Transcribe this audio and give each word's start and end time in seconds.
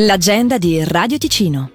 L'agenda 0.00 0.58
di 0.58 0.84
Radio 0.84 1.18
Ticino. 1.18 1.72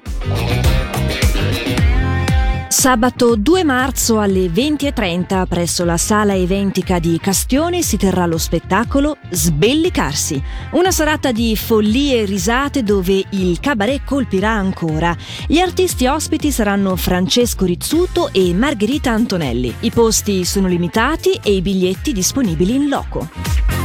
Sabato 2.69 3.35
2 3.35 3.63
marzo 3.65 4.17
alle 4.21 4.45
20.30 4.45 5.45
presso 5.45 5.83
la 5.83 5.97
sala 5.97 6.33
eventica 6.33 6.99
di 6.99 7.19
Castione 7.21 7.81
si 7.81 7.97
terrà 7.97 8.25
lo 8.25 8.37
spettacolo 8.37 9.17
Sbellicarsi, 9.29 10.41
una 10.71 10.91
serata 10.91 11.33
di 11.33 11.53
follie 11.57 12.21
e 12.21 12.25
risate 12.25 12.81
dove 12.81 13.25
il 13.31 13.59
cabaret 13.59 14.05
colpirà 14.05 14.51
ancora. 14.51 15.13
Gli 15.45 15.59
artisti 15.59 16.05
ospiti 16.05 16.49
saranno 16.49 16.95
Francesco 16.95 17.65
Rizzuto 17.65 18.31
e 18.31 18.53
Margherita 18.53 19.11
Antonelli. 19.11 19.75
I 19.81 19.91
posti 19.91 20.45
sono 20.45 20.67
limitati 20.69 21.37
e 21.43 21.55
i 21.55 21.61
biglietti 21.61 22.13
disponibili 22.13 22.73
in 22.73 22.87
loco. 22.87 23.82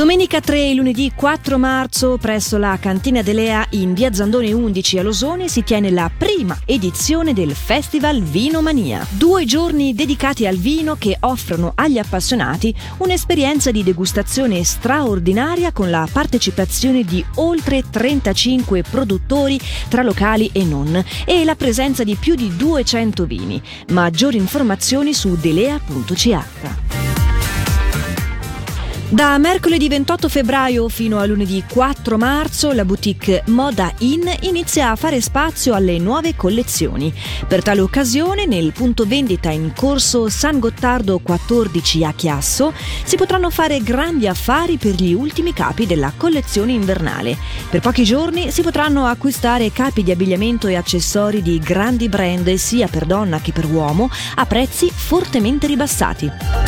Domenica 0.00 0.40
3 0.40 0.70
e 0.70 0.74
lunedì 0.74 1.12
4 1.14 1.58
marzo 1.58 2.16
presso 2.16 2.56
la 2.56 2.78
Cantina 2.80 3.20
Delea 3.20 3.66
in 3.72 3.92
via 3.92 4.10
Zandone 4.10 4.50
11 4.50 4.98
a 4.98 5.02
Losone 5.02 5.46
si 5.46 5.62
tiene 5.62 5.90
la 5.90 6.10
prima 6.16 6.58
edizione 6.64 7.34
del 7.34 7.54
Festival 7.54 8.22
Vino 8.22 8.62
Mania. 8.62 9.06
Due 9.10 9.44
giorni 9.44 9.94
dedicati 9.94 10.46
al 10.46 10.56
vino 10.56 10.96
che 10.96 11.18
offrono 11.20 11.72
agli 11.74 11.98
appassionati 11.98 12.74
un'esperienza 12.96 13.70
di 13.70 13.82
degustazione 13.82 14.64
straordinaria 14.64 15.70
con 15.70 15.90
la 15.90 16.08
partecipazione 16.10 17.04
di 17.04 17.22
oltre 17.34 17.84
35 17.90 18.84
produttori 18.84 19.60
tra 19.90 20.00
locali 20.00 20.48
e 20.54 20.64
non 20.64 21.04
e 21.26 21.44
la 21.44 21.56
presenza 21.56 22.04
di 22.04 22.14
più 22.14 22.36
di 22.36 22.56
200 22.56 23.26
vini. 23.26 23.60
Maggiori 23.88 24.38
informazioni 24.38 25.12
su 25.12 25.36
delea.ch. 25.36 26.99
Da 29.12 29.38
mercoledì 29.38 29.88
28 29.88 30.28
febbraio 30.28 30.88
fino 30.88 31.18
a 31.18 31.26
lunedì 31.26 31.64
4 31.68 32.16
marzo 32.16 32.70
la 32.70 32.84
boutique 32.84 33.42
Moda 33.46 33.92
In 33.98 34.32
inizia 34.42 34.92
a 34.92 34.94
fare 34.94 35.20
spazio 35.20 35.74
alle 35.74 35.98
nuove 35.98 36.36
collezioni. 36.36 37.12
Per 37.48 37.60
tale 37.60 37.80
occasione 37.80 38.46
nel 38.46 38.70
punto 38.72 39.04
vendita 39.06 39.50
in 39.50 39.72
corso 39.74 40.28
San 40.28 40.60
Gottardo 40.60 41.18
14 41.18 42.04
a 42.04 42.12
Chiasso 42.12 42.72
si 43.02 43.16
potranno 43.16 43.50
fare 43.50 43.82
grandi 43.82 44.28
affari 44.28 44.76
per 44.76 44.94
gli 44.94 45.12
ultimi 45.12 45.52
capi 45.52 45.86
della 45.86 46.12
collezione 46.16 46.70
invernale. 46.70 47.36
Per 47.68 47.80
pochi 47.80 48.04
giorni 48.04 48.52
si 48.52 48.62
potranno 48.62 49.06
acquistare 49.06 49.72
capi 49.72 50.04
di 50.04 50.12
abbigliamento 50.12 50.68
e 50.68 50.76
accessori 50.76 51.42
di 51.42 51.58
grandi 51.58 52.08
brand 52.08 52.54
sia 52.54 52.86
per 52.86 53.06
donna 53.06 53.40
che 53.40 53.50
per 53.50 53.64
uomo 53.64 54.08
a 54.36 54.46
prezzi 54.46 54.88
fortemente 54.88 55.66
ribassati. 55.66 56.59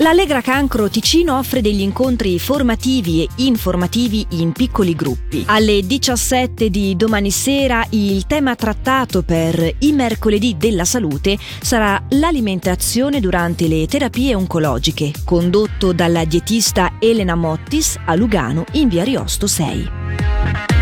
L'Allegra 0.00 0.40
Cancro 0.40 0.88
Ticino 0.88 1.36
offre 1.36 1.60
degli 1.60 1.82
incontri 1.82 2.38
formativi 2.38 3.22
e 3.22 3.28
informativi 3.44 4.26
in 4.30 4.52
piccoli 4.52 4.94
gruppi. 4.94 5.42
Alle 5.46 5.86
17 5.86 6.70
di 6.70 6.96
domani 6.96 7.30
sera 7.30 7.84
il 7.90 8.26
tema 8.26 8.54
trattato 8.54 9.22
per 9.22 9.74
i 9.80 9.92
mercoledì 9.92 10.56
della 10.56 10.86
salute 10.86 11.36
sarà 11.60 12.02
l'alimentazione 12.08 13.20
durante 13.20 13.68
le 13.68 13.86
terapie 13.86 14.34
oncologiche, 14.34 15.12
condotto 15.22 15.92
dalla 15.92 16.24
dietista 16.24 16.94
Elena 16.98 17.34
Mottis 17.34 17.98
a 18.02 18.14
Lugano 18.14 18.64
in 18.72 18.88
via 18.88 19.04
Riosto 19.04 19.46
6. 19.46 20.79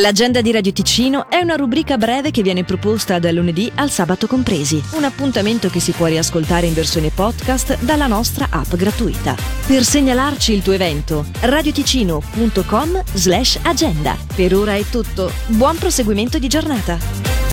L'agenda 0.00 0.40
di 0.40 0.50
Radio 0.50 0.72
Ticino 0.72 1.28
è 1.28 1.40
una 1.40 1.56
rubrica 1.56 1.98
breve 1.98 2.30
che 2.30 2.40
viene 2.40 2.64
proposta 2.64 3.18
dal 3.18 3.34
lunedì 3.34 3.70
al 3.74 3.90
sabato 3.90 4.26
compresi. 4.26 4.82
Un 4.92 5.04
appuntamento 5.04 5.68
che 5.68 5.78
si 5.78 5.92
può 5.92 6.06
riascoltare 6.06 6.66
in 6.66 6.72
versione 6.72 7.10
podcast 7.10 7.82
dalla 7.82 8.06
nostra 8.06 8.46
app 8.48 8.74
gratuita. 8.76 9.36
Per 9.66 9.84
segnalarci 9.84 10.54
il 10.54 10.62
tuo 10.62 10.72
evento, 10.72 11.26
radioticino.com 11.40 13.02
slash 13.12 13.58
agenda. 13.62 14.16
Per 14.34 14.54
ora 14.54 14.74
è 14.74 14.84
tutto. 14.84 15.30
Buon 15.48 15.76
proseguimento 15.76 16.38
di 16.38 16.48
giornata. 16.48 17.39